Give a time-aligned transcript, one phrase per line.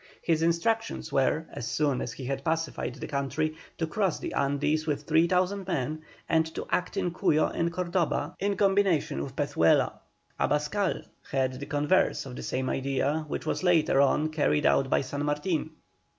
[0.23, 4.87] His instructions were, as soon as he had pacified the country, to cross the Andes
[4.87, 9.99] with 3,000 men, and to act in Cuyo and Cordoba in combination with Pezuela.
[10.39, 15.01] Abascal had the converse of the same idea, which was later on carried out by
[15.01, 15.69] San Martin.